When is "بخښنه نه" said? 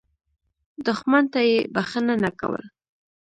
1.73-2.31